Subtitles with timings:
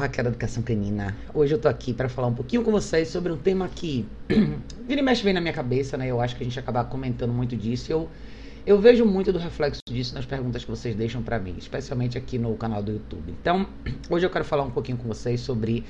[0.00, 1.14] Raquel da Educação Canina.
[1.34, 4.08] Hoje eu tô aqui para falar um pouquinho com vocês sobre um tema que
[4.88, 6.06] vira e mexe bem na minha cabeça, né?
[6.06, 7.92] Eu acho que a gente acaba comentando muito disso.
[7.92, 8.08] Eu,
[8.66, 12.38] eu vejo muito do reflexo disso nas perguntas que vocês deixam para mim, especialmente aqui
[12.38, 13.34] no canal do YouTube.
[13.40, 13.68] Então,
[14.08, 15.84] hoje eu quero falar um pouquinho com vocês sobre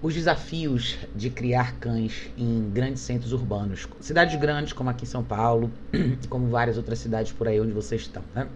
[0.00, 5.22] os desafios de criar cães em grandes centros urbanos, cidades grandes como aqui em São
[5.22, 5.70] Paulo,
[6.30, 8.48] como várias outras cidades por aí onde vocês estão, né?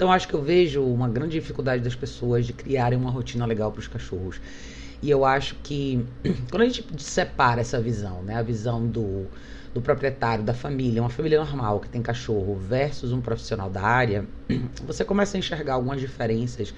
[0.00, 3.70] Então acho que eu vejo uma grande dificuldade das pessoas de criarem uma rotina legal
[3.70, 4.40] para os cachorros.
[5.02, 6.02] E eu acho que
[6.50, 9.26] quando a gente separa essa visão, né, a visão do,
[9.74, 14.24] do proprietário, da família, uma família normal que tem cachorro versus um profissional da área,
[14.86, 16.72] você começa a enxergar algumas diferenças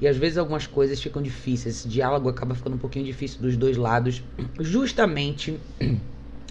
[0.00, 1.78] e às vezes algumas coisas ficam difíceis.
[1.78, 4.22] Esse diálogo acaba ficando um pouquinho difícil dos dois lados,
[4.60, 5.58] justamente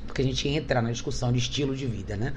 [0.05, 2.33] porque a gente entra na discussão de estilo de vida, né?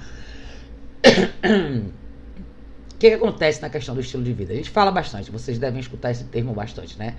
[3.02, 4.52] Que, que acontece na questão do estilo de vida?
[4.52, 7.16] A gente fala bastante, vocês devem escutar esse termo bastante, né?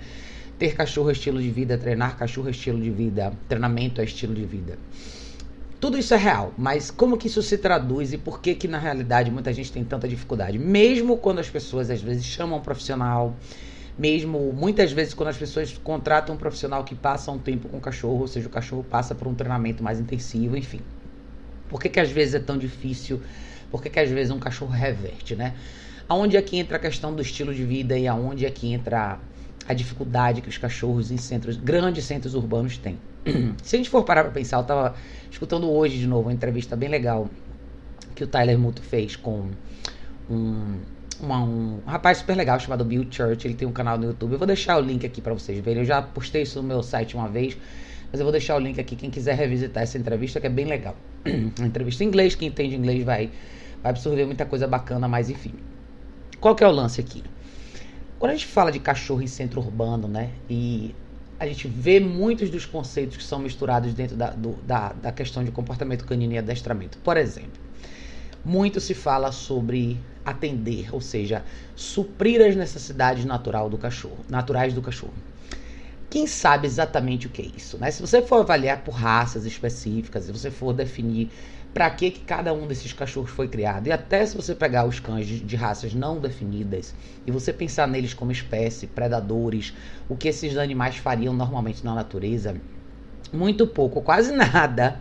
[0.58, 4.34] Ter cachorro é estilo de vida, treinar cachorro é estilo de vida, treinamento é estilo
[4.34, 4.78] de vida.
[5.78, 8.78] Tudo isso é real, mas como que isso se traduz e por que que na
[8.78, 10.58] realidade muita gente tem tanta dificuldade?
[10.58, 13.36] Mesmo quando as pessoas às vezes chamam um profissional,
[13.98, 17.80] mesmo muitas vezes quando as pessoas contratam um profissional que passa um tempo com o
[17.80, 20.80] cachorro, ou seja, o cachorro passa por um treinamento mais intensivo, enfim.
[21.68, 23.20] Por que que às vezes é tão difícil
[23.74, 25.52] por que, que às vezes um cachorro reverte, né?
[26.08, 29.18] Aonde é que entra a questão do estilo de vida e aonde é que entra
[29.66, 33.00] a dificuldade que os cachorros em centros, grandes centros urbanos têm.
[33.64, 34.94] Se a gente for parar para pensar, eu estava
[35.28, 37.28] escutando hoje de novo uma entrevista bem legal
[38.14, 39.50] que o Tyler Muto fez com
[40.30, 40.76] um,
[41.20, 43.44] uma, um rapaz super legal chamado Bill Church.
[43.44, 44.34] Ele tem um canal no YouTube.
[44.34, 45.80] Eu vou deixar o link aqui para vocês verem.
[45.80, 47.58] Eu já postei isso no meu site uma vez,
[48.12, 48.94] mas eu vou deixar o link aqui.
[48.94, 50.94] Quem quiser revisitar essa entrevista, que é bem legal.
[51.58, 52.36] uma entrevista em inglês.
[52.36, 53.32] Quem entende inglês vai
[53.84, 55.52] vai absorver muita coisa bacana, mas enfim.
[56.40, 57.22] Qual que é o lance aqui?
[58.18, 60.30] Quando a gente fala de cachorro em centro urbano, né?
[60.48, 60.94] E
[61.38, 65.44] a gente vê muitos dos conceitos que são misturados dentro da, do, da, da questão
[65.44, 66.96] de comportamento canino e adestramento.
[66.98, 67.60] Por exemplo,
[68.42, 71.44] muito se fala sobre atender, ou seja,
[71.76, 75.12] suprir as necessidades natural do cachorro, naturais do cachorro.
[76.08, 77.90] Quem sabe exatamente o que é isso, né?
[77.90, 81.30] Se você for avaliar por raças específicas, se você for definir
[81.74, 83.88] para que, que cada um desses cachorros foi criado.
[83.88, 86.94] E até se você pegar os cães de, de, raças não definidas
[87.26, 89.74] e você pensar neles como espécie, predadores,
[90.08, 92.54] o que esses animais fariam normalmente na natureza,
[93.32, 95.00] muito pouco, quase nada,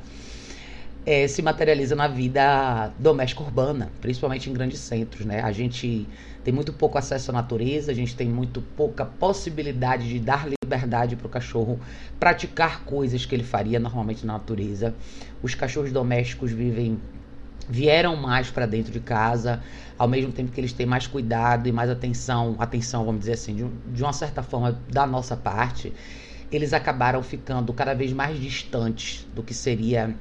[1.05, 5.25] é, se materializa na vida doméstica urbana, principalmente em grandes centros.
[5.25, 5.41] Né?
[5.41, 6.07] A gente
[6.43, 11.15] tem muito pouco acesso à natureza, a gente tem muito pouca possibilidade de dar liberdade
[11.15, 11.79] para o cachorro
[12.19, 14.93] praticar coisas que ele faria normalmente na natureza.
[15.41, 16.99] Os cachorros domésticos vivem
[17.69, 19.63] vieram mais para dentro de casa,
[19.97, 23.55] ao mesmo tempo que eles têm mais cuidado e mais atenção, atenção, vamos dizer assim,
[23.55, 25.93] de, de uma certa forma da nossa parte,
[26.51, 30.13] eles acabaram ficando cada vez mais distantes do que seria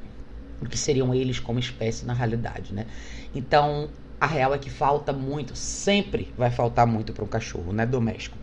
[0.62, 2.86] do que seriam eles como espécie na realidade, né?
[3.34, 3.90] Então,
[4.20, 8.38] a real é que falta muito, sempre vai faltar muito para um cachorro, né, doméstico.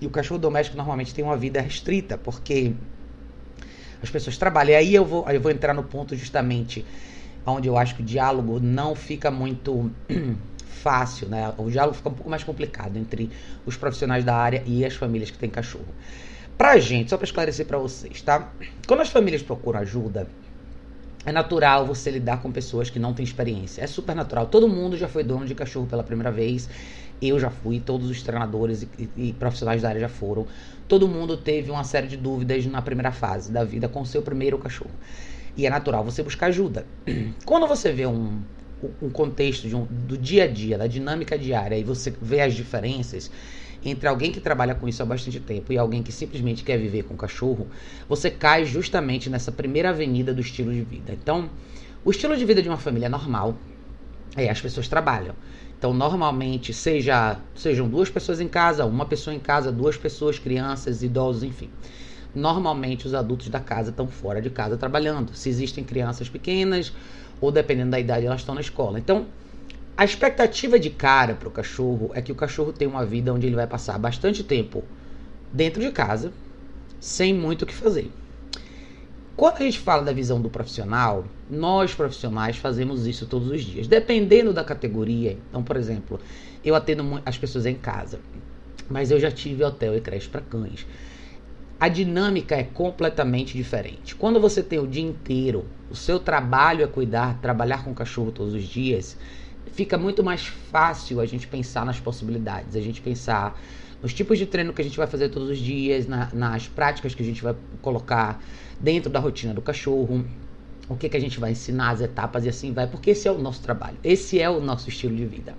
[0.00, 2.74] E o cachorro doméstico normalmente tem uma vida restrita, porque
[4.02, 4.72] as pessoas trabalham.
[4.72, 6.84] E aí eu vou, eu vou entrar no ponto justamente
[7.46, 9.92] onde eu acho que o diálogo não fica muito
[10.66, 11.54] fácil, né?
[11.56, 13.30] O diálogo fica um pouco mais complicado entre
[13.64, 15.94] os profissionais da área e as famílias que têm cachorro.
[16.58, 18.52] Pra gente, só para esclarecer para vocês, tá?
[18.88, 20.28] Quando as famílias procuram ajuda,
[21.24, 23.82] é natural você lidar com pessoas que não têm experiência.
[23.82, 24.46] É super natural.
[24.46, 26.68] Todo mundo já foi dono de cachorro pela primeira vez.
[27.20, 30.46] Eu já fui, todos os treinadores e, e, profissionais da área já foram.
[30.88, 34.58] Todo mundo teve uma série de dúvidas na primeira fase da vida com seu primeiro
[34.58, 34.90] cachorro.
[35.56, 36.84] E é natural você buscar ajuda.
[37.46, 38.40] Quando você vê um,
[39.00, 43.30] um contexto um, do dia a dia, da dinâmica diária, e você vê as diferenças
[43.84, 47.02] entre alguém que trabalha com isso há bastante tempo e alguém que simplesmente quer viver
[47.02, 47.66] com cachorro,
[48.08, 51.12] você cai justamente nessa primeira avenida do estilo de vida.
[51.12, 51.50] Então,
[52.04, 53.56] o estilo de vida de uma família normal
[54.36, 55.34] é as pessoas trabalham.
[55.78, 61.02] Então, normalmente, seja, sejam duas pessoas em casa, uma pessoa em casa, duas pessoas, crianças,
[61.02, 61.68] idosos, enfim.
[62.32, 65.34] Normalmente, os adultos da casa estão fora de casa trabalhando.
[65.34, 66.92] Se existem crianças pequenas,
[67.40, 68.98] ou dependendo da idade, elas estão na escola.
[68.98, 69.26] Então,
[69.96, 73.46] a expectativa de cara para o cachorro é que o cachorro tenha uma vida onde
[73.46, 74.82] ele vai passar bastante tempo
[75.52, 76.32] dentro de casa,
[76.98, 78.10] sem muito o que fazer.
[79.36, 83.86] Quando a gente fala da visão do profissional, nós profissionais fazemos isso todos os dias,
[83.86, 85.38] dependendo da categoria.
[85.48, 86.20] Então, por exemplo,
[86.64, 88.20] eu atendo as pessoas em casa,
[88.88, 90.86] mas eu já tive hotel e creche para cães.
[91.80, 94.14] A dinâmica é completamente diferente.
[94.14, 98.30] Quando você tem o dia inteiro, o seu trabalho é cuidar, trabalhar com o cachorro
[98.30, 99.16] todos os dias,
[99.72, 103.58] fica muito mais fácil a gente pensar nas possibilidades, a gente pensar
[104.02, 107.14] nos tipos de treino que a gente vai fazer todos os dias, na, nas práticas
[107.14, 108.42] que a gente vai colocar
[108.80, 110.24] dentro da rotina do cachorro,
[110.88, 113.30] o que, que a gente vai ensinar, as etapas e assim vai, porque esse é
[113.30, 115.54] o nosso trabalho, esse é o nosso estilo de vida.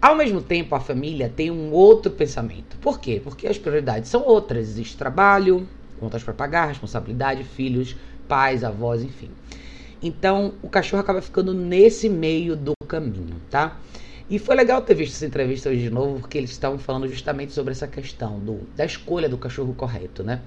[0.00, 2.76] Ao mesmo tempo, a família tem um outro pensamento.
[2.76, 3.20] Por quê?
[3.24, 4.68] Porque as prioridades são outras.
[4.68, 5.66] Existe trabalho,
[5.98, 7.96] contas para pagar, responsabilidade, filhos,
[8.28, 9.30] pais, avós, enfim.
[10.02, 13.78] Então, o cachorro acaba ficando nesse meio do caminho, tá?
[14.28, 17.52] E foi legal ter visto essa entrevista hoje de novo, porque eles estavam falando justamente
[17.52, 20.40] sobre essa questão do, da escolha do cachorro correto, né?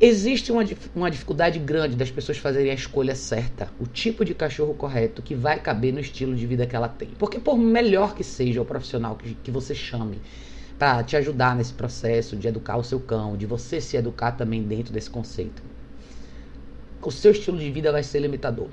[0.00, 0.64] Existe uma,
[0.94, 5.36] uma dificuldade grande das pessoas fazerem a escolha certa, o tipo de cachorro correto que
[5.36, 7.10] vai caber no estilo de vida que ela tem.
[7.16, 10.20] Porque, por melhor que seja o profissional que, que você chame
[10.76, 14.64] para te ajudar nesse processo de educar o seu cão, de você se educar também
[14.64, 15.62] dentro desse conceito,
[17.00, 18.68] o seu estilo de vida vai ser limitador.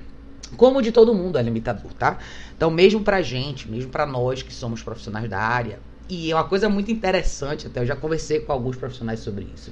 [0.58, 2.18] Como de todo mundo é limitador, tá?
[2.56, 6.44] Então, mesmo pra gente, mesmo pra nós que somos profissionais da área, e é uma
[6.44, 9.72] coisa muito interessante, até eu já conversei com alguns profissionais sobre isso.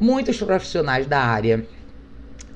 [0.00, 1.68] Muitos profissionais da área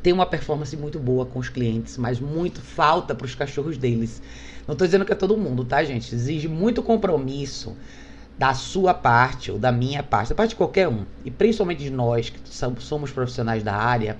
[0.02, 4.22] têm uma performance muito boa com os clientes, mas muito falta para os cachorros deles.
[4.66, 6.14] Não estou dizendo que é todo mundo, tá, gente?
[6.14, 7.76] Exige muito compromisso
[8.38, 11.90] da sua parte ou da minha parte, da parte de qualquer um, e principalmente de
[11.90, 12.40] nós que
[12.78, 14.16] somos profissionais da área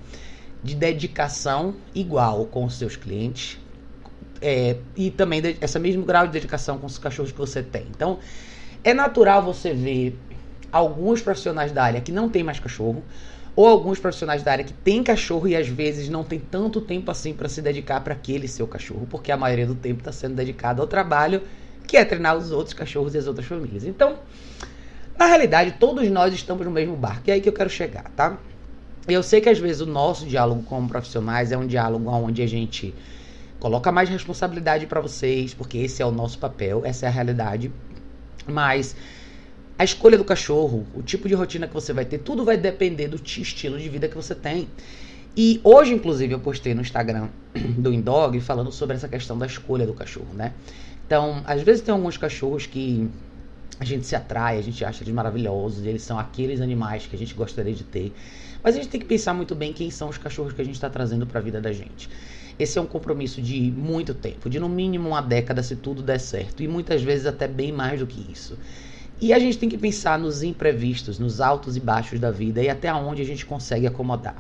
[0.63, 3.59] de dedicação igual com os seus clientes
[4.41, 7.87] é, e também de, essa mesmo grau de dedicação com os cachorros que você tem.
[7.91, 8.19] Então,
[8.83, 10.19] é natural você ver
[10.71, 13.03] alguns profissionais da área que não tem mais cachorro
[13.57, 17.11] ou alguns profissionais da área que tem cachorro e às vezes não tem tanto tempo
[17.11, 20.37] assim para se dedicar para aquele seu cachorro, porque a maioria do tempo está sendo
[20.37, 21.43] dedicado ao trabalho,
[21.85, 23.85] que é treinar os outros cachorros e as outras famílias.
[23.85, 24.17] Então,
[25.19, 27.23] na realidade, todos nós estamos no mesmo barco.
[27.27, 28.39] E é aí que eu quero chegar, tá?
[29.09, 32.47] Eu sei que às vezes o nosso diálogo como profissionais é um diálogo onde a
[32.47, 32.95] gente
[33.59, 37.73] coloca mais responsabilidade para vocês, porque esse é o nosso papel, essa é a realidade.
[38.47, 38.95] Mas
[39.79, 43.09] a escolha do cachorro, o tipo de rotina que você vai ter, tudo vai depender
[43.09, 44.69] do estilo de vida que você tem.
[45.35, 47.29] E hoje, inclusive, eu postei no Instagram
[47.79, 50.53] do Indog falando sobre essa questão da escolha do cachorro, né?
[51.07, 53.09] Então, às vezes tem alguns cachorros que
[53.81, 57.19] a gente se atrai, a gente acha eles maravilhosos, eles são aqueles animais que a
[57.19, 58.13] gente gostaria de ter.
[58.63, 60.75] Mas a gente tem que pensar muito bem quem são os cachorros que a gente
[60.75, 62.09] está trazendo para a vida da gente.
[62.59, 66.19] Esse é um compromisso de muito tempo, de no mínimo uma década se tudo der
[66.19, 68.59] certo, e muitas vezes até bem mais do que isso.
[69.21, 72.69] E a gente tem que pensar nos imprevistos, nos altos e baixos da vida e
[72.69, 74.37] até onde a gente consegue acomodar.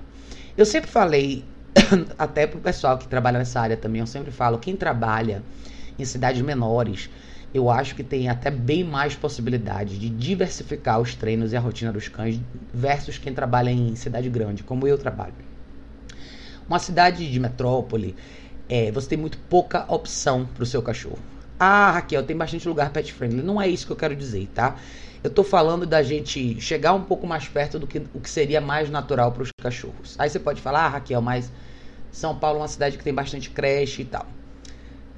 [0.57, 1.45] Eu sempre falei,
[2.19, 5.43] até pro pessoal que trabalha nessa área também, eu sempre falo, quem trabalha
[5.99, 7.11] em cidades menores,
[7.53, 11.93] eu acho que tem até bem mais possibilidade de diversificar os treinos e a rotina
[11.93, 12.41] dos cães
[12.73, 15.35] versus quem trabalha em cidade grande, como eu trabalho.
[16.69, 18.15] Uma cidade de metrópole,
[18.69, 21.19] é, você tem muito pouca opção para o seu cachorro.
[21.59, 23.43] Ah, Raquel, tem bastante lugar pet friendly.
[23.43, 24.77] Não é isso que eu quero dizer, tá?
[25.25, 28.61] Eu tô falando da gente chegar um pouco mais perto do que o que seria
[28.61, 30.15] mais natural para os cachorros.
[30.19, 31.51] Aí você pode falar, ah, Raquel, mas
[32.13, 34.27] São Paulo é uma cidade que tem bastante creche e tal.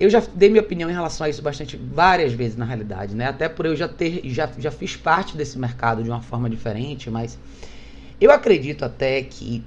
[0.00, 3.26] Eu já dei minha opinião em relação a isso bastante várias vezes na realidade, né?
[3.26, 7.10] Até por eu já ter já, já fiz parte desse mercado de uma forma diferente,
[7.10, 7.38] mas
[8.18, 9.62] eu acredito até que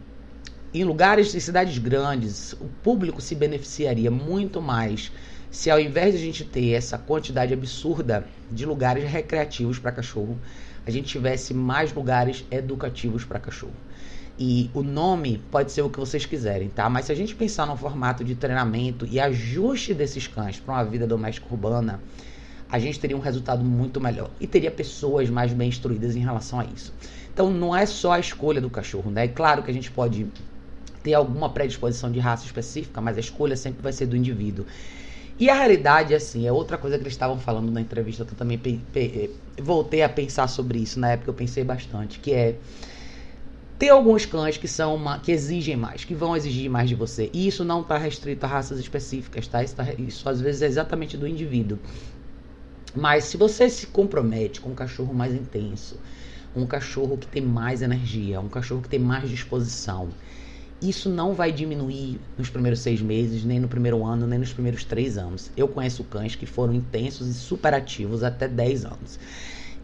[0.74, 5.12] em lugares, em cidades grandes, o público se beneficiaria muito mais
[5.52, 10.40] se ao invés de a gente ter essa quantidade absurda de lugares recreativos para cachorro,
[10.84, 13.76] a gente tivesse mais lugares educativos para cachorro.
[14.38, 16.90] E o nome pode ser o que vocês quiserem, tá?
[16.90, 20.84] Mas se a gente pensar no formato de treinamento e ajuste desses cães para uma
[20.84, 22.02] vida doméstica urbana,
[22.70, 26.60] a gente teria um resultado muito melhor e teria pessoas mais bem instruídas em relação
[26.60, 26.92] a isso.
[27.32, 29.26] Então não é só a escolha do cachorro, né?
[29.26, 30.26] É claro que a gente pode
[31.04, 34.66] ter alguma predisposição de raça específica, mas a escolha sempre vai ser do indivíduo.
[35.38, 38.38] E a realidade, assim, é outra coisa que eles estavam falando na entrevista, que eu
[38.38, 38.60] também
[39.62, 42.56] voltei a pensar sobre isso, na época eu pensei bastante, que é
[43.84, 47.30] tem alguns cães que são uma, que exigem mais, que vão exigir mais de você.
[47.34, 49.62] E isso não está restrito a raças específicas, tá?
[49.62, 49.86] Isso, tá?
[49.98, 51.78] isso às vezes é exatamente do indivíduo.
[52.96, 56.00] Mas se você se compromete com um cachorro mais intenso,
[56.56, 60.08] um cachorro que tem mais energia, um cachorro que tem mais disposição,
[60.82, 64.86] isso não vai diminuir nos primeiros seis meses, nem no primeiro ano, nem nos primeiros
[64.86, 65.52] três anos.
[65.58, 69.20] Eu conheço cães que foram intensos e superativos até 10 anos.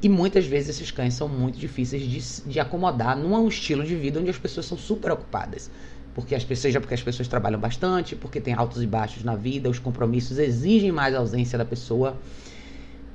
[0.02, 4.20] E muitas vezes esses cães são muito difíceis de, de acomodar num estilo de vida
[4.20, 5.70] onde as pessoas são super ocupadas.
[6.16, 9.36] Porque as pessoas, seja porque as pessoas trabalham bastante, porque tem altos e baixos na
[9.36, 12.18] vida, os compromissos exigem mais ausência da pessoa.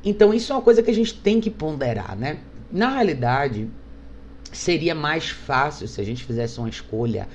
[0.05, 2.38] Então isso é uma coisa que a gente tem que ponderar, né?
[2.71, 3.69] Na realidade,
[4.53, 7.29] seria mais fácil se a gente fizesse uma escolha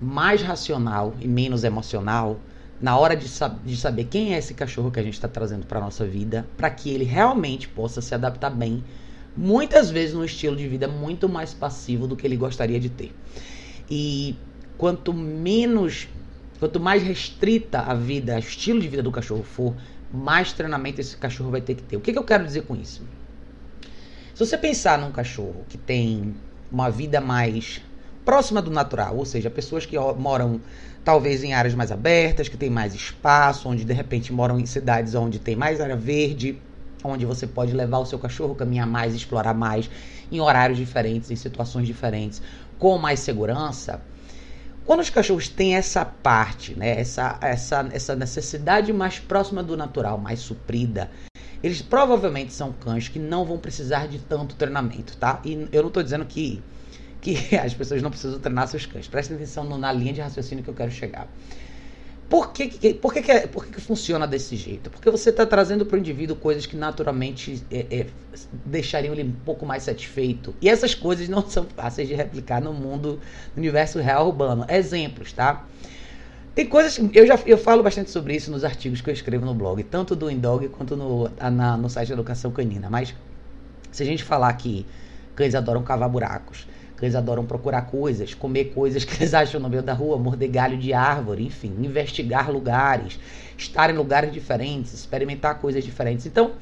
[0.00, 2.40] mais racional e menos emocional
[2.82, 5.64] na hora de, sab de saber quem é esse cachorro que a gente está trazendo
[5.64, 8.82] para nossa vida, para que ele realmente possa se adaptar bem
[9.36, 13.14] muitas vezes num estilo de vida muito mais passivo do que ele gostaria de ter.
[13.88, 14.36] E
[14.76, 16.08] quanto menos,
[16.58, 19.74] quanto mais restrita a vida, o estilo de vida do cachorro for,
[20.12, 21.96] mais treinamento esse cachorro vai ter que ter.
[21.96, 23.02] O que, que eu quero dizer com isso?
[24.34, 26.34] Se você pensar num cachorro que tem
[26.70, 27.80] uma vida mais
[28.24, 30.60] próxima do natural, ou seja, pessoas que moram
[31.04, 35.14] talvez em áreas mais abertas, que tem mais espaço, onde de repente moram em cidades
[35.14, 36.58] onde tem mais área verde,
[37.04, 39.90] onde você pode levar o seu cachorro, caminhar mais, explorar mais,
[40.30, 42.40] em horários diferentes, em situações diferentes,
[42.78, 44.00] com mais segurança.
[44.84, 50.18] Quando os cachorros têm essa parte, né, essa, essa, essa necessidade mais próxima do natural,
[50.18, 51.10] mais suprida,
[51.62, 55.40] eles provavelmente são cães que não vão precisar de tanto treinamento, tá?
[55.44, 56.60] E eu não estou dizendo que,
[57.22, 59.08] que as pessoas não precisam treinar seus cães.
[59.08, 61.26] Prestem atenção na linha de raciocínio que eu quero chegar.
[62.28, 64.88] Por que, que, por que, que, é, por que, que funciona desse jeito?
[64.88, 68.06] Porque você está trazendo para o indivíduo coisas que naturalmente é, é,
[68.64, 70.54] deixariam ele um pouco mais satisfeito.
[70.60, 73.20] E essas coisas não são fáceis de replicar no mundo,
[73.54, 74.64] no universo real urbano.
[74.68, 75.66] Exemplos, tá?
[76.54, 76.98] Tem coisas.
[77.12, 80.16] Eu já eu falo bastante sobre isso nos artigos que eu escrevo no blog, tanto
[80.16, 82.88] do Indog quanto no, na, no site de Educação Canina.
[82.88, 83.14] Mas
[83.90, 84.86] se a gente falar que
[85.34, 86.66] cães adoram cavar buracos,
[87.04, 90.78] eles adoram procurar coisas, comer coisas que eles acham no meio da rua, morder galho
[90.78, 93.18] de árvore, enfim, investigar lugares,
[93.56, 96.26] estar em lugares diferentes, experimentar coisas diferentes.
[96.26, 96.52] Então,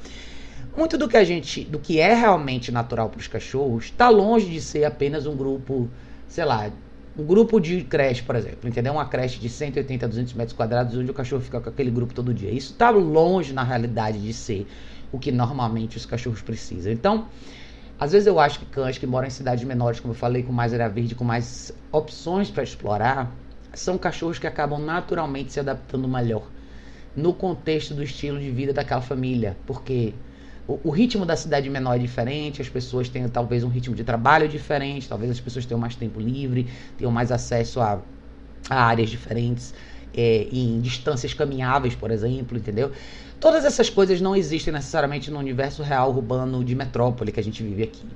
[0.75, 4.47] muito do que a gente, do que é realmente natural para os cachorros, está longe
[4.47, 5.89] de ser apenas um grupo,
[6.27, 6.71] sei lá,
[7.17, 8.93] um grupo de creche, por exemplo, entendeu?
[8.93, 12.33] Uma creche de 180, 200 metros quadrados, onde o cachorro fica com aquele grupo todo
[12.33, 12.49] dia.
[12.49, 14.65] Isso está longe, na realidade, de ser
[15.11, 16.91] o que normalmente os cachorros precisam.
[16.91, 17.27] Então,
[18.01, 20.51] às vezes eu acho que cães que moram em cidades menores, como eu falei, com
[20.51, 23.31] mais área verde, com mais opções para explorar,
[23.75, 26.49] são cachorros que acabam naturalmente se adaptando melhor
[27.15, 30.15] no contexto do estilo de vida daquela família, porque
[30.67, 34.03] o, o, ritmo da cidade menor é diferente, as pessoas têm talvez um ritmo de
[34.03, 36.67] trabalho diferente, talvez as pessoas tenham mais tempo livre,
[36.97, 38.01] tenham mais acesso a,
[38.67, 39.75] a áreas diferentes,
[40.11, 42.91] é, em distâncias caminháveis, por exemplo, entendeu?
[43.41, 47.63] Todas essas coisas não existem necessariamente no universo real urbano de metrópole que a gente
[47.63, 48.07] vive aqui.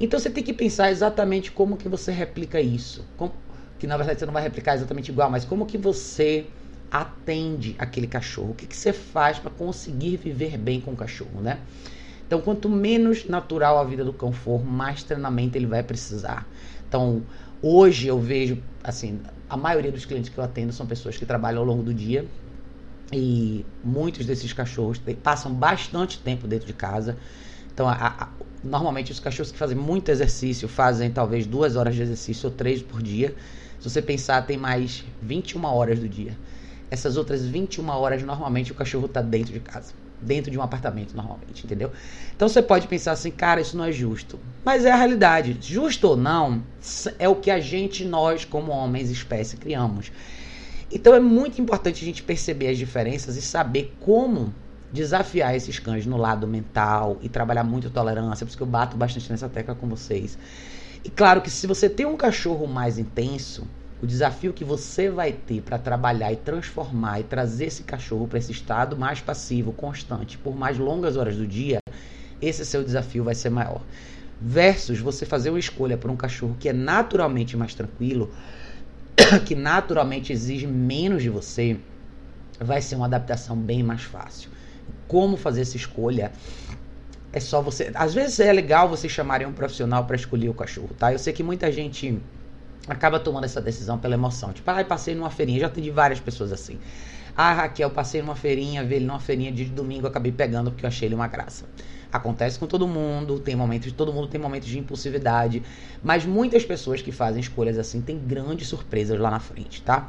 [0.00, 3.06] Então você tem que pensar exatamente como que você replica isso.
[3.16, 3.32] Como,
[3.78, 6.46] que na verdade você não vai replicar exatamente igual, mas como que você
[6.90, 8.50] atende aquele cachorro?
[8.50, 11.60] O que, que você faz para conseguir viver bem com o cachorro, né?
[12.26, 16.48] Então, quanto menos natural a vida do cão for, mais treinamento ele vai precisar.
[16.88, 17.22] Então,
[17.62, 21.60] hoje eu vejo, assim, a maioria dos clientes que eu atendo são pessoas que trabalham
[21.60, 22.26] ao longo do dia,
[23.12, 27.16] e muitos desses cachorros passam bastante tempo dentro de casa.
[27.72, 28.28] Então, a, a,
[28.62, 32.82] normalmente os cachorros que fazem muito exercício fazem talvez duas horas de exercício ou três
[32.82, 33.34] por dia.
[33.78, 36.36] Se você pensar, tem mais 21 horas do dia.
[36.90, 39.92] Essas outras 21 horas, normalmente o cachorro está dentro de casa.
[40.20, 41.92] Dentro de um apartamento, normalmente, entendeu?
[42.34, 44.38] Então você pode pensar assim, cara, isso não é justo.
[44.64, 45.58] Mas é a realidade.
[45.60, 46.62] Justo ou não,
[47.18, 50.10] é o que a gente, nós, como homens, espécie, criamos.
[50.94, 54.54] Então é muito importante a gente perceber as diferenças e saber como
[54.92, 58.96] desafiar esses cães no lado mental e trabalhar muito tolerância, por isso que eu bato
[58.96, 60.38] bastante nessa tecla com vocês.
[61.04, 63.66] E claro que se você tem um cachorro mais intenso,
[64.00, 68.38] o desafio que você vai ter para trabalhar e transformar e trazer esse cachorro para
[68.38, 71.80] esse estado mais passivo, constante, por mais longas horas do dia,
[72.40, 73.82] esse seu desafio vai ser maior.
[74.40, 78.30] Versus você fazer uma escolha por um cachorro que é naturalmente mais tranquilo,
[79.44, 81.78] que naturalmente exige menos de você,
[82.60, 84.50] vai ser uma adaptação bem mais fácil.
[85.08, 86.32] Como fazer essa escolha?
[87.32, 87.90] É só você.
[87.94, 91.12] Às vezes é legal você chamarem um profissional para escolher o cachorro, tá?
[91.12, 92.20] Eu sei que muita gente
[92.86, 94.52] acaba tomando essa decisão pela emoção.
[94.52, 95.60] Tipo, ah, passei numa feirinha.
[95.60, 96.78] Já atendi várias pessoas assim.
[97.36, 100.88] Ah, Raquel, passei numa feirinha, vi ele numa feirinha de domingo, acabei pegando porque eu
[100.88, 101.64] achei ele uma graça.
[102.14, 105.64] Acontece com todo mundo, tem momentos, todo mundo tem momentos de impulsividade,
[106.00, 110.08] mas muitas pessoas que fazem escolhas assim têm grandes surpresas lá na frente, tá?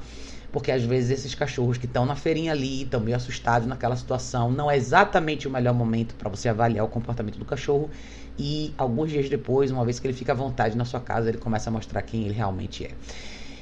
[0.51, 4.51] Porque às vezes esses cachorros que estão na feirinha ali, estão meio assustados naquela situação,
[4.51, 7.89] não é exatamente o melhor momento para você avaliar o comportamento do cachorro.
[8.37, 11.39] E alguns dias depois, uma vez que ele fica à vontade na sua casa, ele
[11.39, 12.91] começa a mostrar quem ele realmente é.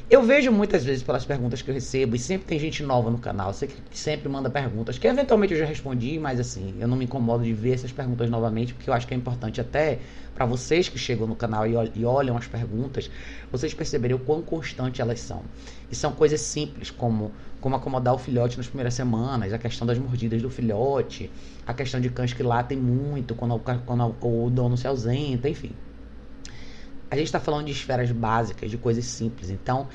[0.10, 3.18] Eu vejo muitas vezes pelas perguntas que eu recebo, e sempre tem gente nova no
[3.18, 7.06] canal, que sempre manda perguntas, que eventualmente eu já respondi, mas assim, eu não me
[7.06, 10.00] incomodo de ver essas perguntas novamente, porque eu acho que é importante até
[10.36, 13.10] para vocês que chegam no canal e olham as perguntas,
[13.50, 15.42] vocês perceberem o quão constante elas são.
[15.90, 17.32] E são coisas simples, como,
[17.62, 21.32] como acomodar o filhote nas primeiras semanas, a questão das mordidas do filhote,
[21.66, 25.72] a questão de cães que latem muito quando, quando o dono se ausenta, enfim
[27.14, 29.52] a gente está falando de esferas básicas, de coisas simples.
[29.52, 29.88] Então,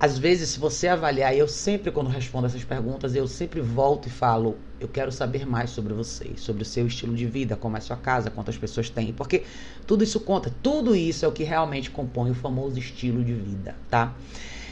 [0.00, 4.10] às vezes, se você avaliar, eu sempre, quando respondo essas perguntas, eu sempre volto e
[4.10, 7.78] falo: eu quero saber mais sobre vocês, sobre o seu estilo de vida, como é
[7.78, 9.44] a sua casa, quantas pessoas tem, porque
[9.86, 13.76] tudo isso conta, tudo isso é o que realmente compõe o famoso estilo de vida,
[13.88, 14.12] tá?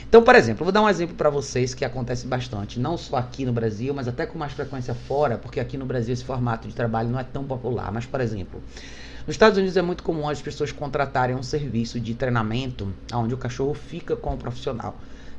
[0.09, 3.47] Então, por exemplo, vou dar um exemplo para vocês que acontece bastante, não só aqui
[3.47, 6.75] no Brasil, mas até com mais frequência fora, porque aqui no Brasil esse formato de
[6.75, 7.93] trabalho não é tão popular.
[7.93, 8.61] Mas, por exemplo,
[9.31, 13.39] nos Estados Unidos é muito comum as pessoas contratarem um serviço de treinamento onde o
[13.39, 14.97] cachorro fica com o profissional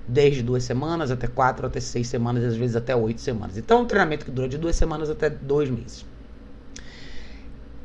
[0.08, 3.58] desde duas semanas até quatro, até seis semanas, às vezes até oito semanas.
[3.58, 6.06] Então, um treinamento que dura de duas semanas até dois meses.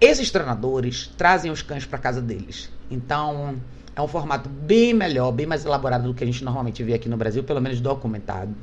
[0.00, 2.70] Esses treinadores trazem os cães para casa deles.
[2.88, 3.56] Então,
[3.96, 7.08] é um formato bem melhor, bem mais elaborado do que a gente normalmente vê aqui
[7.08, 8.54] no Brasil, pelo menos documentado.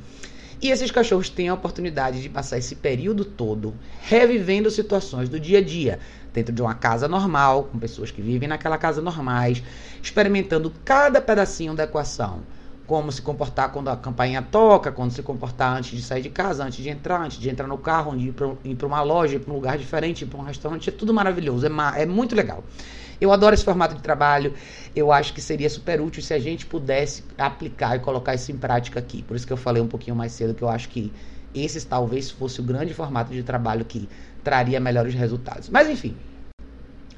[0.64, 5.58] E esses cachorros têm a oportunidade de passar esse período todo revivendo situações do dia
[5.58, 5.98] a dia,
[6.32, 9.62] dentro de uma casa normal, com pessoas que vivem naquela casa normais,
[10.02, 12.40] experimentando cada pedacinho da equação
[12.86, 16.64] como se comportar quando a campainha toca, quando se comportar antes de sair de casa,
[16.64, 19.56] antes de entrar, antes de entrar no carro, ir para uma loja, ir para um
[19.56, 22.62] lugar diferente, ir para um restaurante, é tudo maravilhoso, é, é muito legal.
[23.20, 24.52] Eu adoro esse formato de trabalho,
[24.94, 28.58] eu acho que seria super útil se a gente pudesse aplicar e colocar isso em
[28.58, 29.22] prática aqui.
[29.22, 31.12] Por isso que eu falei um pouquinho mais cedo que eu acho que
[31.54, 34.08] esse talvez fosse o grande formato de trabalho que
[34.42, 35.70] traria melhores resultados.
[35.70, 36.16] Mas enfim,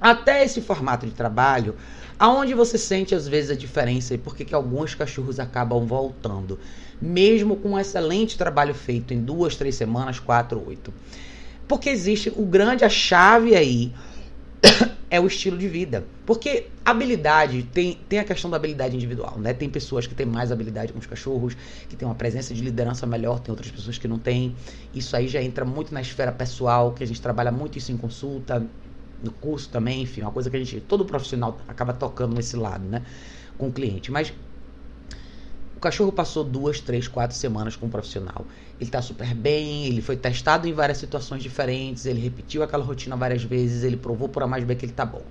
[0.01, 1.75] até esse formato de trabalho,
[2.19, 6.59] aonde você sente às vezes a diferença e por que alguns cachorros acabam voltando,
[7.01, 10.93] mesmo com um excelente trabalho feito em duas, três semanas, quatro, oito.
[11.69, 13.93] Porque existe o grande a chave aí
[15.11, 16.05] é o estilo de vida.
[16.25, 19.53] Porque habilidade, tem, tem a questão da habilidade individual, né?
[19.53, 21.57] Tem pessoas que têm mais habilidade com os cachorros,
[21.89, 24.55] que têm uma presença de liderança melhor, tem outras pessoas que não têm.
[24.95, 27.97] Isso aí já entra muito na esfera pessoal, que a gente trabalha muito isso em
[27.97, 28.65] consulta,
[29.23, 32.85] no curso também, enfim, uma coisa que a gente, todo profissional acaba tocando nesse lado,
[32.85, 33.03] né,
[33.57, 34.11] com o cliente.
[34.11, 34.33] Mas
[35.77, 38.47] o cachorro passou duas, três, quatro semanas com o profissional.
[38.81, 43.17] Ele está super bem, ele foi testado em várias situações diferentes, ele repetiu aquela rotina
[43.17, 45.23] várias vezes, ele provou por A mais B que ele está bom.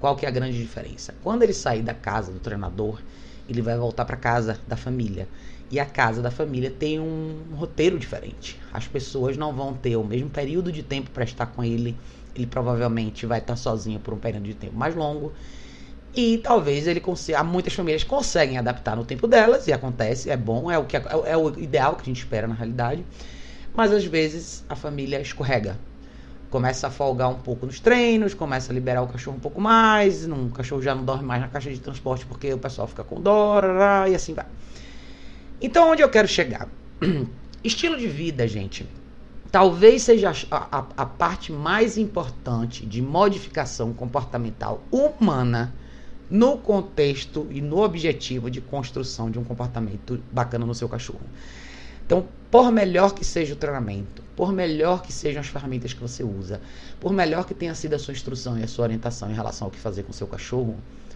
[0.00, 1.14] Qual que é a grande diferença?
[1.22, 3.00] Quando ele sair da casa do treinador,
[3.48, 5.28] ele vai voltar para casa da família.
[5.70, 8.60] E a casa da família tem um roteiro diferente.
[8.72, 11.96] As pessoas não vão ter o mesmo período de tempo para estar com ele
[12.34, 15.32] ele provavelmente vai estar sozinho por um período de tempo mais longo.
[16.14, 17.42] E talvez ele consiga.
[17.42, 21.02] Muitas famílias conseguem adaptar no tempo delas, e acontece, é bom, é o, que, é,
[21.26, 23.04] é o ideal que a gente espera na realidade.
[23.74, 25.76] Mas às vezes a família escorrega.
[26.50, 30.24] Começa a folgar um pouco nos treinos, começa a liberar o cachorro um pouco mais.
[30.24, 33.02] Não, o cachorro já não dorme mais na caixa de transporte porque o pessoal fica
[33.02, 33.60] com dó,
[34.08, 34.46] e assim vai.
[35.60, 36.68] Então, onde eu quero chegar?
[37.64, 38.86] Estilo de vida, gente
[39.54, 45.72] talvez seja a, a, a, parte mais importante de modificação comportamental humana
[46.28, 51.22] no contexto e no objetivo de construção de um comportamento bacana no seu cachorro.
[52.04, 56.24] Então, por melhor que seja o treinamento, por melhor que sejam as ferramentas que você
[56.24, 56.60] usa,
[56.98, 59.70] por melhor que tenha sido a sua instrução e a sua orientação em relação ao
[59.70, 60.74] que fazer com o seu cachorro,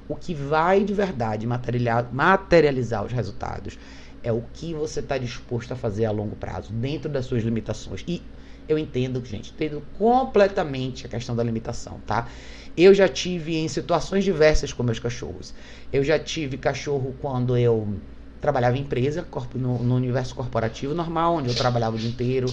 [0.09, 3.77] o que vai de verdade materializar os resultados
[4.23, 8.05] é o que você está disposto a fazer a longo prazo, dentro das suas limitações.
[8.07, 8.23] E
[8.69, 12.29] eu entendo, gente, entendo completamente a questão da limitação, tá?
[12.77, 15.55] Eu já tive em situações diversas com meus cachorros.
[15.93, 17.89] Eu já tive cachorro quando eu
[18.41, 22.47] trabalhava em empresa, no, no, universo corporativo normal, onde eu trabalhava o dia inteiro.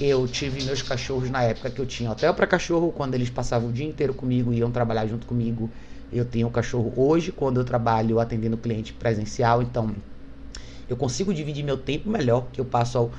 [0.00, 3.68] Eu tive meus cachorros na época que eu tinha hotel para cachorro, quando eles passavam
[3.68, 5.70] o dia inteiro comigo e iam trabalhar junto comigo.
[6.10, 9.94] Eu tenho o cachorro hoje, quando eu trabalho atendendo cliente presencial, então
[10.88, 13.10] eu consigo dividir meu tempo melhor, que eu passo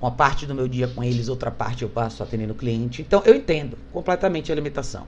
[0.00, 3.02] uma parte do meu dia com eles, outra parte eu passo atendendo o cliente.
[3.02, 5.06] Então eu entendo completamente a limitação.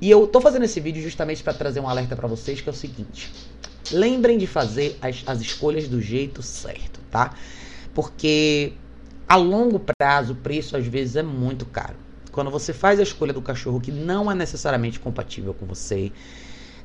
[0.00, 2.72] E eu tô fazendo esse vídeo justamente para trazer um alerta para vocês, que é
[2.72, 3.32] o seguinte:
[3.90, 7.34] lembrem de fazer as, as escolhas do jeito certo, tá?
[7.94, 8.72] Porque
[9.28, 11.96] a longo prazo o preço às vezes é muito caro.
[12.30, 16.10] Quando você faz a escolha do cachorro que não é necessariamente compatível com você,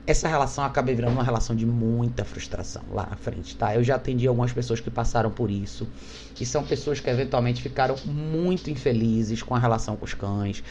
[0.07, 3.75] essa relação acaba virando uma relação de muita frustração lá na frente, tá?
[3.75, 5.85] Eu já atendi algumas pessoas que passaram por isso,
[6.33, 10.63] que são pessoas que eventualmente ficaram muito infelizes com a relação com os cães.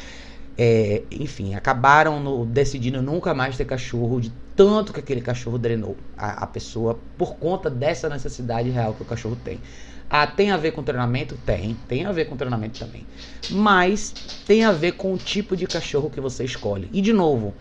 [0.57, 5.99] É, enfim, acabaram no, decidindo nunca mais ter cachorro, de tanto que aquele cachorro drenou
[6.17, 9.61] a, a pessoa por conta dessa necessidade real que o cachorro tem.
[10.09, 11.37] Ah, tem a ver com treinamento?
[11.45, 13.07] Tem, tem a ver com treinamento também.
[13.51, 14.15] Mas
[14.47, 16.89] tem a ver com o tipo de cachorro que você escolhe.
[16.91, 17.53] E de novo,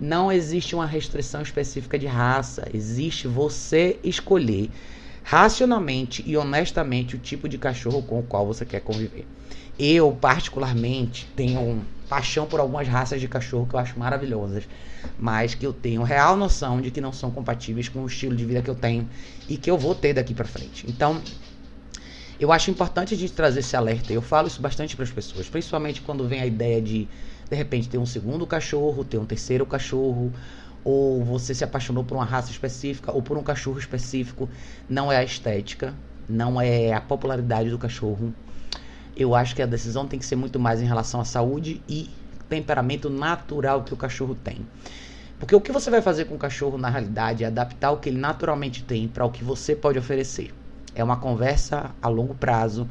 [0.00, 4.70] não existe uma restrição específica de raça, existe você escolher
[5.22, 9.26] racionalmente e honestamente o tipo de cachorro com o qual você quer conviver.
[9.78, 14.64] Eu, particularmente, tenho paixão por algumas raças de cachorro que eu acho maravilhosas,
[15.18, 18.44] mas que eu tenho real noção de que não são compatíveis com o estilo de
[18.44, 19.08] vida que eu tenho
[19.48, 20.84] e que eu vou ter daqui para frente.
[20.88, 21.20] Então,
[22.38, 24.12] eu acho importante a gente trazer esse alerta.
[24.12, 27.06] Eu falo isso bastante para as pessoas, principalmente quando vem a ideia de
[27.50, 30.32] de repente ter um segundo cachorro, ter um terceiro cachorro,
[30.84, 34.48] ou você se apaixonou por uma raça específica ou por um cachorro específico,
[34.88, 35.94] não é a estética,
[36.28, 38.32] não é a popularidade do cachorro.
[39.16, 42.08] Eu acho que a decisão tem que ser muito mais em relação à saúde e
[42.48, 44.66] temperamento natural que o cachorro tem.
[45.38, 48.08] Porque o que você vai fazer com o cachorro na realidade é adaptar o que
[48.10, 50.54] ele naturalmente tem para o que você pode oferecer.
[50.94, 52.88] É uma conversa a longo prazo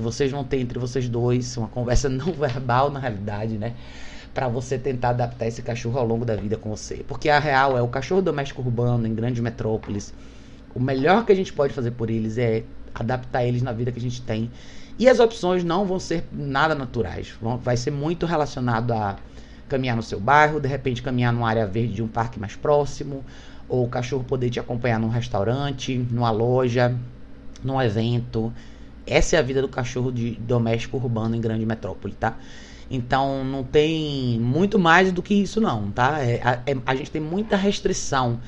[0.00, 3.74] que vocês vão ter entre vocês dois, uma conversa não verbal na realidade, né?
[4.32, 7.04] Para você tentar adaptar esse cachorro ao longo da vida com você.
[7.06, 10.14] Porque a real é o cachorro doméstico urbano em grandes metrópoles.
[10.74, 12.62] O melhor que a gente pode fazer por eles é
[12.94, 14.50] adaptar eles na vida que a gente tem.
[14.98, 17.34] E as opções não vão ser nada naturais.
[17.42, 19.16] Vão, vai ser muito relacionado a
[19.68, 23.24] caminhar no seu bairro, de repente caminhar numa área verde de um parque mais próximo,
[23.68, 26.94] ou o cachorro poder te acompanhar num restaurante, numa loja,
[27.64, 28.52] num evento.
[29.06, 32.36] Essa é a vida do cachorro de doméstico urbano em grande metrópole, tá?
[32.90, 36.20] Então não tem muito mais do que isso não, tá?
[36.22, 38.40] É, é, a gente tem muita restrição.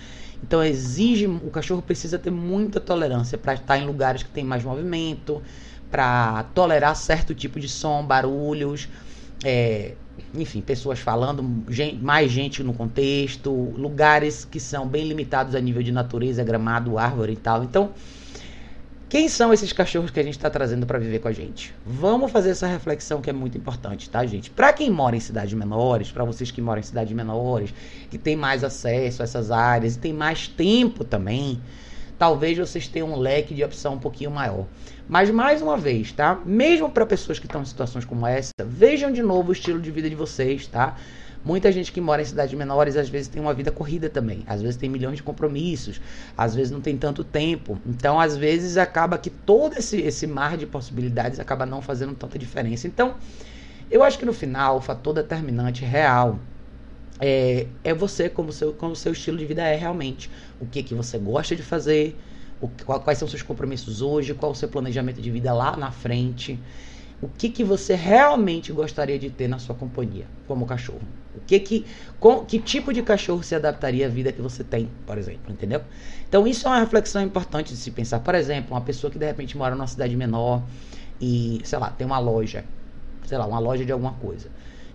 [0.42, 4.64] Então exige, o cachorro precisa ter muita tolerância para estar em lugares que tem mais
[4.64, 5.40] movimento,
[5.90, 8.88] para tolerar certo tipo de som, barulhos,
[9.44, 9.94] é,
[10.34, 15.82] enfim, pessoas falando, gente, mais gente no contexto, lugares que são bem limitados a nível
[15.82, 17.62] de natureza, gramado, árvore e tal.
[17.62, 17.90] Então
[19.12, 21.74] quem são esses cachorros que a gente está trazendo para viver com a gente?
[21.84, 24.48] Vamos fazer essa reflexão que é muito importante, tá, gente?
[24.48, 27.74] Para quem mora em cidades menores, para vocês que moram em cidades menores,
[28.10, 31.60] que tem mais acesso a essas áreas e tem mais tempo também,
[32.18, 34.64] talvez vocês tenham um leque de opção um pouquinho maior.
[35.06, 36.40] Mas mais uma vez, tá?
[36.46, 39.90] Mesmo para pessoas que estão em situações como essa, vejam de novo o estilo de
[39.90, 40.96] vida de vocês, tá?
[41.44, 44.44] Muita gente que mora em cidades menores às vezes tem uma vida corrida também.
[44.46, 46.00] Às vezes tem milhões de compromissos,
[46.36, 47.78] às vezes não tem tanto tempo.
[47.84, 52.38] Então, às vezes acaba que todo esse, esse mar de possibilidades acaba não fazendo tanta
[52.38, 52.86] diferença.
[52.86, 53.16] Então,
[53.90, 56.38] eu acho que no final, o fator determinante real
[57.20, 60.30] é, é você como seu, como seu estilo de vida é realmente.
[60.60, 62.16] O que que você gosta de fazer,
[62.60, 66.58] o, quais são seus compromissos hoje, qual o seu planejamento de vida lá na frente
[67.22, 71.00] o que, que você realmente gostaria de ter na sua companhia como cachorro.
[71.34, 71.86] O que que,
[72.20, 75.82] com, que tipo de cachorro se adaptaria à vida que você tem, por exemplo, entendeu?
[76.28, 78.20] Então isso é uma reflexão importante de se pensar.
[78.20, 80.62] Por exemplo, uma pessoa que de repente mora numa cidade menor
[81.20, 82.64] e, sei lá, tem uma loja,
[83.26, 84.50] sei lá, uma loja de alguma coisa,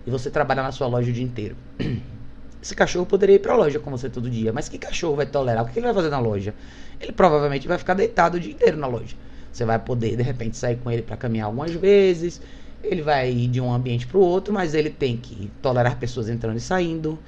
[0.06, 1.56] e você trabalha na sua loja o dia inteiro.
[2.62, 5.26] Esse cachorro poderia ir para a loja com você todo dia, mas que cachorro vai
[5.26, 5.64] tolerar?
[5.64, 6.54] O que ele vai fazer na loja?
[7.00, 9.14] Ele provavelmente vai ficar deitado o dia inteiro na loja.
[9.52, 12.40] Você vai poder, de repente, sair com ele para caminhar algumas vezes.
[12.82, 16.28] Ele vai ir de um ambiente para o outro, mas ele tem que tolerar pessoas
[16.28, 17.18] entrando e saindo.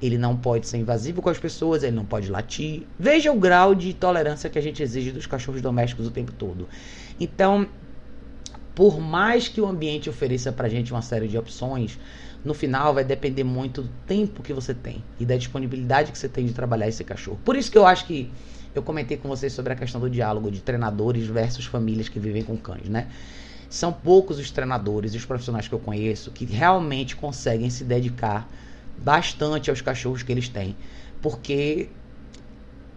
[0.00, 2.86] Ele não pode ser invasivo com as pessoas, ele não pode latir.
[2.98, 6.68] Veja o grau de tolerância que a gente exige dos cachorros domésticos o tempo todo.
[7.18, 7.66] Então,
[8.74, 11.98] por mais que o ambiente ofereça pra gente uma série de opções,
[12.44, 16.28] no final vai depender muito do tempo que você tem e da disponibilidade que você
[16.28, 17.40] tem de trabalhar esse cachorro.
[17.44, 18.30] Por isso que eu acho que
[18.74, 22.44] eu comentei com vocês sobre a questão do diálogo de treinadores versus famílias que vivem
[22.44, 23.08] com cães, né?
[23.68, 28.48] São poucos os treinadores e os profissionais que eu conheço que realmente conseguem se dedicar
[28.96, 30.76] bastante aos cachorros que eles têm,
[31.20, 31.88] porque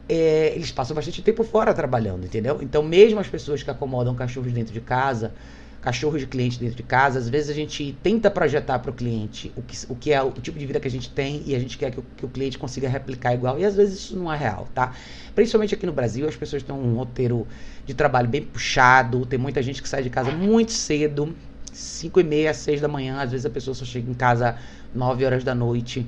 [0.08, 2.60] é, eles passam bastante tempo fora trabalhando, entendeu?
[2.62, 5.34] Então, mesmo as pessoas que acomodam cachorros dentro de casa,
[5.82, 7.18] cachorro de cliente dentro de casa.
[7.18, 10.32] Às vezes a gente tenta projetar para o cliente o que, o que é o
[10.32, 12.30] tipo de vida que a gente tem e a gente quer que o, que o
[12.30, 13.60] cliente consiga replicar igual.
[13.60, 14.94] E às vezes isso não é real, tá?
[15.34, 17.48] Principalmente aqui no Brasil, as pessoas têm um roteiro
[17.86, 21.36] de trabalho bem puxado, tem muita gente que sai de casa muito cedo,
[21.74, 24.56] 5 e meia, 6 da manhã, às vezes a pessoa só chega em casa
[24.94, 26.06] 9 horas da noite.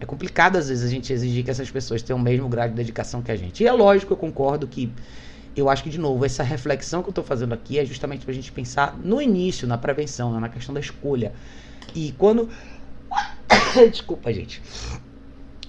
[0.00, 2.74] É complicado às vezes a gente exigir que essas pessoas tenham o mesmo grau de
[2.74, 3.62] dedicação que a gente.
[3.62, 4.92] E é lógico, eu concordo que
[5.56, 8.32] eu acho que, de novo, essa reflexão que eu estou fazendo aqui é justamente para
[8.32, 10.40] a gente pensar no início, na prevenção, né?
[10.40, 11.32] na questão da escolha.
[11.94, 12.48] E quando.
[13.90, 14.60] Desculpa, gente.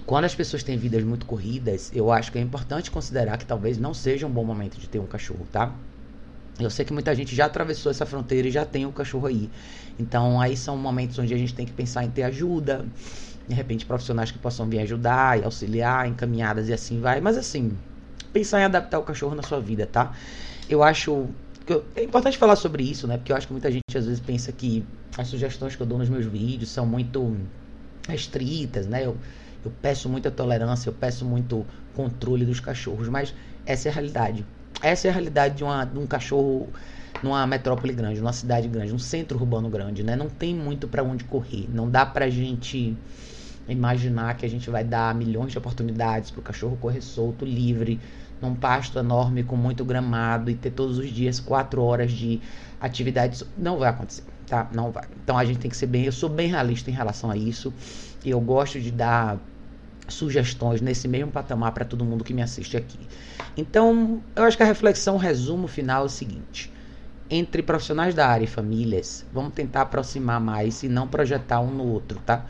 [0.04, 3.76] Quando as pessoas têm vidas muito corridas, eu acho que é importante considerar que talvez
[3.76, 5.72] não seja um bom momento de ter um cachorro, tá?
[6.58, 9.26] Eu sei que muita gente já atravessou essa fronteira e já tem o um cachorro
[9.26, 9.50] aí.
[9.98, 12.86] Então, aí são momentos onde a gente tem que pensar em ter ajuda,
[13.48, 17.20] de repente profissionais que possam vir ajudar e auxiliar, encaminhadas e assim vai.
[17.20, 17.76] Mas assim,
[18.36, 20.12] pensar em adaptar o cachorro na sua vida, tá?
[20.68, 21.26] Eu acho
[21.64, 23.16] que é importante falar sobre isso, né?
[23.16, 24.84] Porque eu acho que muita gente às vezes pensa que
[25.16, 27.34] as sugestões que eu dou nos meus vídeos são muito
[28.06, 29.06] restritas, né?
[29.06, 29.16] Eu,
[29.64, 34.44] eu peço muita tolerância, eu peço muito controle dos cachorros, mas essa é a realidade.
[34.82, 36.68] Essa é a realidade de, uma, de um cachorro
[37.22, 40.14] numa metrópole grande, numa cidade grande, num centro urbano grande, né?
[40.14, 41.66] Não tem muito para onde correr.
[41.72, 42.94] Não dá pra gente
[43.68, 48.00] imaginar que a gente vai dar milhões de oportunidades para o cachorro correr solto, livre,
[48.40, 52.40] num pasto enorme com muito gramado e ter todos os dias quatro horas de
[52.80, 53.44] atividades.
[53.56, 54.68] Não vai acontecer, tá?
[54.72, 55.04] Não vai.
[55.22, 56.04] Então a gente tem que ser bem.
[56.04, 57.72] Eu sou bem realista em relação a isso.
[58.24, 59.38] E eu gosto de dar
[60.08, 62.98] sugestões nesse mesmo patamar para todo mundo que me assiste aqui.
[63.56, 66.72] Então, eu acho que a reflexão, o resumo final é o seguinte:
[67.30, 71.84] entre profissionais da área e famílias, vamos tentar aproximar mais e não projetar um no
[71.84, 72.46] outro, tá?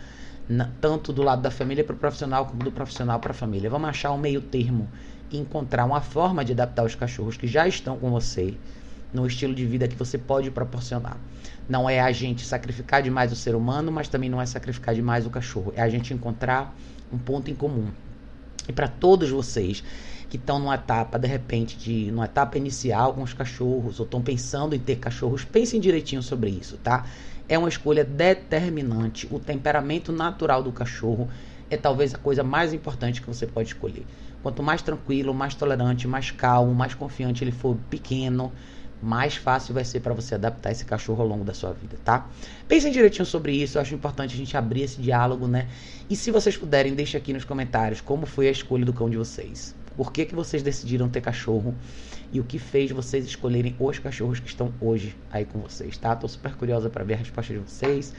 [0.81, 3.69] Tanto do lado da família para o profissional como do profissional para a família.
[3.69, 4.89] Vamos achar um meio termo
[5.31, 8.55] e encontrar uma forma de adaptar os cachorros que já estão com você
[9.13, 11.17] no estilo de vida que você pode proporcionar.
[11.69, 15.27] Não é a gente sacrificar demais o ser humano, mas também não é sacrificar demais
[15.27, 15.73] o cachorro.
[15.75, 16.75] É a gente encontrar
[17.13, 17.89] um ponto em comum.
[18.69, 19.83] E para todos vocês
[20.29, 24.21] que estão numa etapa, de repente, de numa etapa inicial com os cachorros, ou estão
[24.21, 27.07] pensando em ter cachorros, pensem direitinho sobre isso, tá?
[27.49, 29.29] É uma escolha determinante.
[29.31, 31.29] O temperamento natural do cachorro
[31.71, 34.05] é talvez a coisa mais importante que você pode escolher.
[34.43, 38.53] Quanto mais tranquilo, mais tolerante, mais calmo, mais confiante ele for pequeno,
[39.03, 42.29] mais fácil vai ser para você adaptar esse cachorro ao longo da sua vida, tá?
[42.67, 45.69] Pensem direitinho sobre isso, eu acho importante a gente abrir esse diálogo, né?
[46.09, 49.17] E se vocês puderem, deixe aqui nos comentários como foi a escolha do cão de
[49.17, 49.75] vocês.
[49.97, 51.75] Por que, que vocês decidiram ter cachorro
[52.33, 56.15] e o que fez vocês escolherem os cachorros que estão hoje aí com vocês, tá?
[56.15, 58.13] Tô super curiosa para ver a resposta de vocês.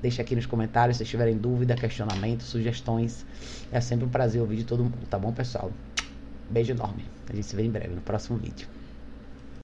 [0.00, 3.26] Deixe aqui nos comentários se tiverem dúvida, questionamento, sugestões.
[3.70, 5.70] É sempre um prazer ouvir de todo mundo, tá bom, pessoal?
[6.48, 7.04] Beijo enorme.
[7.28, 8.79] A gente se vê em breve no próximo vídeo.